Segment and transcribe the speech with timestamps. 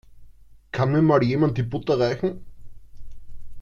[0.71, 2.43] Kann mir mal jemand die Butter reichen?